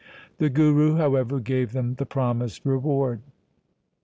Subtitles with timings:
[0.39, 3.21] The Guru, however, gave them the promised reward.